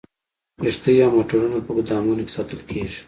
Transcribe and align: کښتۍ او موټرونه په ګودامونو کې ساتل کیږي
کښتۍ 0.61 0.95
او 1.03 1.09
موټرونه 1.15 1.57
په 1.65 1.71
ګودامونو 1.75 2.21
کې 2.25 2.35
ساتل 2.37 2.59
کیږي 2.69 2.99